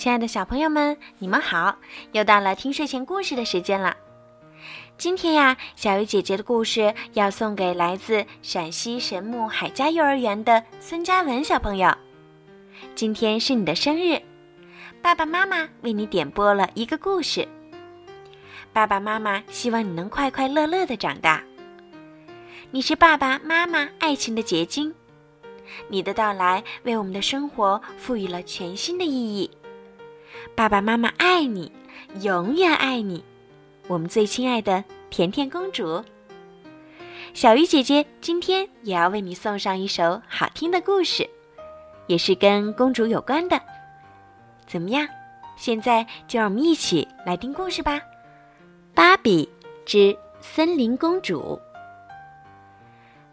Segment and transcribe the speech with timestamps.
[0.00, 1.76] 亲爱的小朋友们，你们好！
[2.12, 3.94] 又到了听睡前故事的时间了。
[4.96, 11.94] 今天呀，小鱼姐姐的故事要送给来自陕西神木海家幼儿园的孙佳文小朋友。
[12.94, 14.18] 今天是你的生日，
[15.02, 17.46] 爸爸妈妈为你点播了一个故事。
[18.72, 21.44] 爸爸妈妈希望你能快快乐乐的长大。
[22.70, 24.94] 你是爸爸妈妈爱情的结晶，
[25.88, 29.50] 你的到来为我们的生活赋予了全新的意义。
[30.60, 31.72] 爸爸妈妈爱你，
[32.20, 33.24] 永远爱你，
[33.88, 36.04] 我们最亲爱的甜甜公主。
[37.32, 41.26] 小鱼姐姐今天也要为你送上一首好听的故事，
[42.08, 43.58] 也是跟公主有关的。
[44.66, 45.08] 怎么样？
[45.56, 47.96] 现在就让我们一起来听故事吧，
[48.92, 49.48] 《芭比
[49.86, 51.58] 之森林公主》。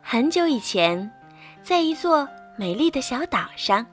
[0.02, 1.12] 很久以前，
[1.62, 3.86] 在一座美丽的小岛上，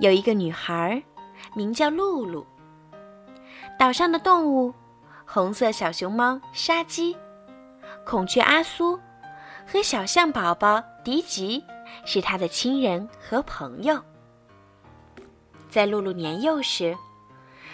[0.00, 1.02] 有一个女孩。
[1.54, 2.46] 名叫露露。
[3.78, 4.74] 岛上的动物，
[5.26, 7.16] 红色小熊猫沙鸡、
[8.04, 8.98] 孔雀阿苏
[9.66, 11.64] 和小象宝宝迪吉
[12.04, 14.00] 是他的亲人和朋友。
[15.68, 16.96] 在露露年幼时，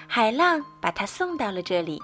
[0.06, 2.00] 海浪把她送到了这里。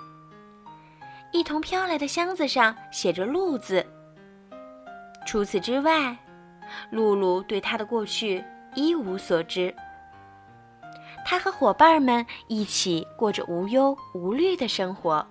[1.33, 3.85] 一同飘来的箱子上写着“露”字。
[5.27, 6.17] 除此之外，
[6.91, 9.75] 露露对她的过去一无所知。
[11.35, 15.27] 他和伙伴们一起过着无忧无虑的生活。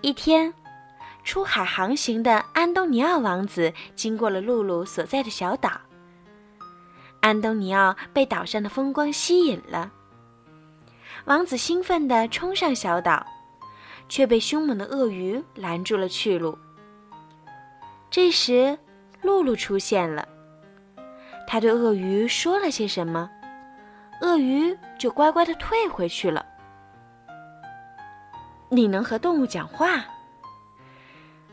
[0.00, 0.54] 一天，
[1.22, 5.70] 出海航行的安东尼奥王子经过了露露所在的小岛。
[7.20, 9.92] 安东尼奥被岛上的风光吸引了，
[11.26, 13.26] 王子兴奋地冲上小岛，
[14.08, 16.56] 却被凶猛的鳄鱼拦住了去路。
[18.10, 18.78] 这时，
[19.20, 20.26] 露露出现了，
[21.46, 23.30] 他对鳄鱼说了些什么？
[24.20, 26.44] 鳄鱼就乖乖的退回去了。
[28.68, 30.04] 你能和动物讲话？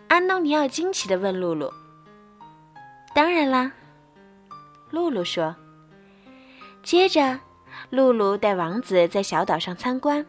[0.07, 1.72] 安东尼奥惊奇的问露露。
[3.13, 3.72] 当然啦，
[4.90, 5.56] 露露说。
[6.81, 7.40] 接着，
[7.90, 10.25] 露露带王子在小岛上参观。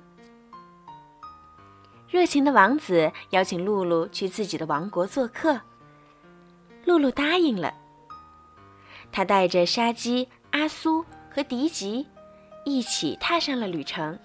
[2.08, 5.60] 热情的王子邀请露露去自己的王国做客。
[6.84, 7.74] 露露答应了。
[9.10, 12.06] 他带着沙鸡、阿苏和迪吉。
[12.64, 14.18] 一起踏上了旅程。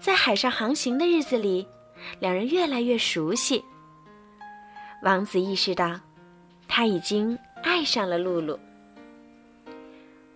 [0.00, 1.66] 在海上航行的日子里，
[2.20, 3.62] 两人越来越熟悉。
[5.02, 5.98] 王子意识到，
[6.66, 8.58] 他已经爱上了露露。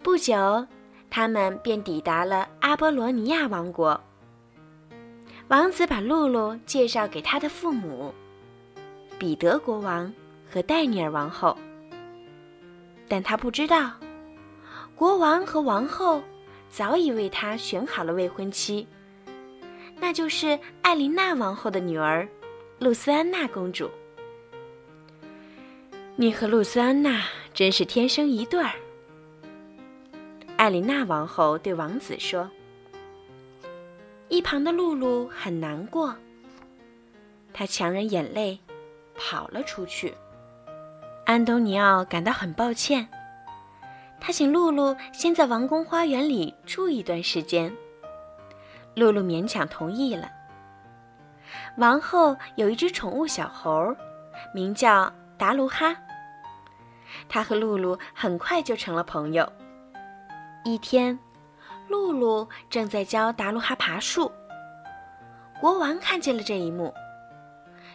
[0.03, 0.67] 不久，
[1.11, 3.99] 他们便抵达了阿波罗尼亚王国。
[5.49, 8.13] 王子把露露介绍给他的父母——
[9.19, 10.13] 彼得国王
[10.51, 11.57] 和戴尼尔王后，
[13.09, 13.93] 但他不知道。
[15.03, 16.23] 国王和王后
[16.71, 18.87] 早已为他选好了未婚妻，
[19.97, 22.29] 那就是艾琳娜王后的女儿，
[22.79, 23.91] 露丝安娜公主。
[26.15, 28.75] 你和露丝安娜真是天生一对儿。
[30.57, 32.49] 艾琳娜王后对王子说。
[34.29, 36.15] 一旁的露露很难过，
[37.53, 38.61] 她强忍眼泪，
[39.17, 40.15] 跑了出去。
[41.27, 43.09] 安东尼奥感到很抱歉。
[44.25, 47.75] 他请露露先在王宫花园里住一段时间。
[48.95, 50.31] 露露勉强同意了。
[51.77, 53.97] 王后有一只宠物小猴，
[54.55, 55.97] 名叫达卢哈。
[57.29, 59.53] 他和露露很快就成了朋友。
[60.65, 61.19] 一天，
[61.89, 64.31] 露露正在教达卢哈爬树。
[65.61, 66.95] 国王看见了这一幕，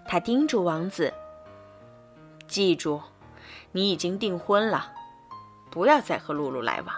[0.06, 1.14] 他叮嘱王子
[2.48, 3.02] ：“记住，
[3.72, 4.92] 你已经订婚了。”
[5.78, 6.96] 不要再和露露来往。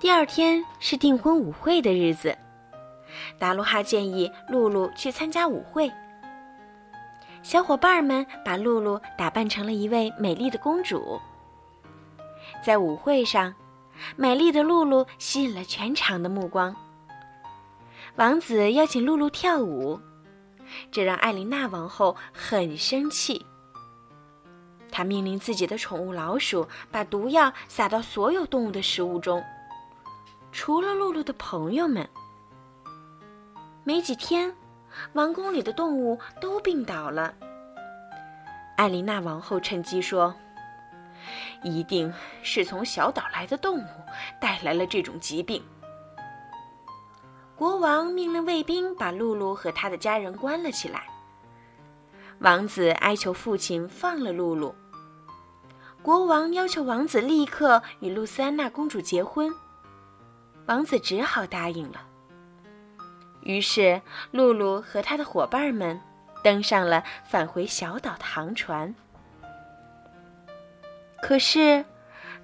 [0.00, 2.34] 第二天是订婚舞会的日子，
[3.38, 5.92] 达鲁哈建议露露去参加舞会。
[7.42, 11.20] 小伙伴们把露露打扮成了一位美丽的公主。
[12.64, 13.54] 在舞会上，
[14.16, 16.74] 美丽的露露吸引了全场的目光。
[18.16, 20.00] 王子邀请露露跳舞，
[20.90, 23.44] 这让艾琳娜王后很生气。
[24.98, 29.40] 他命令自己的宠物老鼠把毒药撒到所有动物的食物中，
[30.50, 32.08] 除了露露的朋友们。
[33.84, 34.52] 没几天，
[35.12, 37.32] 王宫里的动物都病倒了。
[38.76, 40.34] 艾琳娜王后趁机说
[41.62, 42.12] ：“一定
[42.42, 43.86] 是从小岛来的动物
[44.40, 45.62] 带来了这种疾病。”
[47.54, 51.04] 国王命令卫兵把露露和他的家人关了起来。
[52.40, 54.74] 王子哀求父亲放了露露。
[56.08, 59.54] 国王要求王子立刻与露丝安娜公主结婚，
[60.64, 62.00] 王子只好答应了。
[63.42, 64.00] 于是，
[64.30, 66.00] 露露和他的伙伴们
[66.42, 68.94] 登上了返回小岛的航船。
[71.20, 71.84] 可是，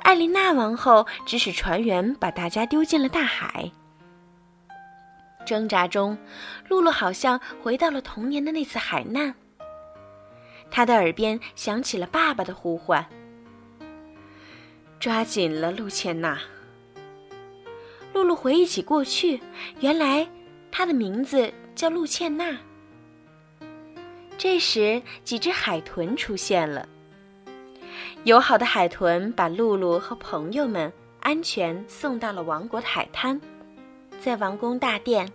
[0.01, 3.73] 艾琳娜王后指使船员把大家丢进了大海。
[5.47, 6.19] 挣扎中，
[6.69, 9.35] 露露好像回到了童年的那次海难。
[10.71, 13.03] 她的耳边响起了爸爸的呼唤
[14.99, 16.41] ：“抓紧了，露茜娜。”
[18.13, 19.41] 露露回忆起过去，
[19.81, 20.29] 原来
[20.71, 22.57] 她的名字叫露茜娜。
[24.39, 26.89] 这时，几只海豚出现了。
[28.25, 33.41] 友好的海豚把露露和朋友们安全送到了王国的海滩。
[34.21, 35.31] 在王宫大殿，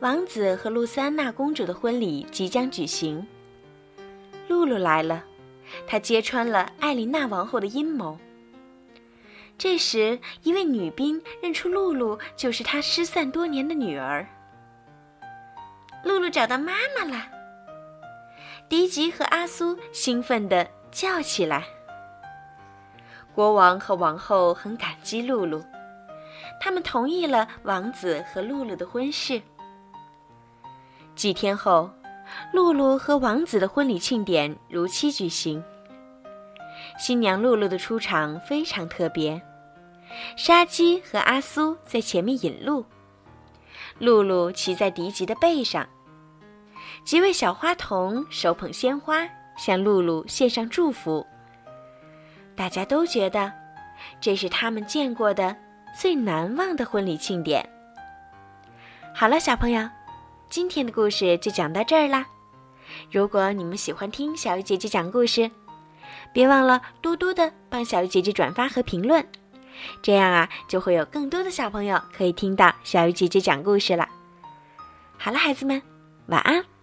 [0.00, 3.26] 王子和露丝安娜公主的婚礼即将举行。
[4.46, 5.24] 露露来了，
[5.86, 8.18] 她揭穿了艾琳娜王后的阴谋。
[9.56, 14.26] 这时，一位女兵认出露露就是她失散多年的女儿。
[16.04, 17.22] 露露找到妈妈了！
[18.68, 21.64] 迪吉和阿苏兴奋地叫起来。
[23.34, 25.64] 国王和王后很感激露露，
[26.60, 29.40] 他们同意了王子和露露的婚事。
[31.14, 31.90] 几天后，
[32.52, 35.64] 露露和王子的婚礼庆典如期举行。
[36.98, 39.40] 新娘露露的出场非常特别，
[40.36, 42.84] 沙鸡和阿苏在前面引路，
[43.98, 45.86] 露露骑在迪吉的背上，
[47.04, 51.26] 几位小花童手捧鲜花向露露献上祝福。
[52.56, 53.52] 大家都觉得，
[54.20, 55.56] 这是他们见过的
[55.98, 57.68] 最难忘的婚礼庆典。
[59.12, 59.88] 好了，小朋友，
[60.48, 62.24] 今天的故事就讲到这儿啦。
[63.10, 65.50] 如果你们喜欢听小鱼姐姐讲故事，
[66.32, 69.26] 别忘了多多的帮小鱼姐姐转发和评论，
[70.02, 74.08] 这样啊，就会有更多的小朋友可以听到小鱼姐姐讲故事了。
[75.16, 75.80] 好了，孩子们，
[76.26, 76.73] 晚安。